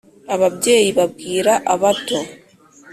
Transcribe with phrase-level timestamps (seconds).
[0.33, 2.17] (ababyeyi) babwira abato.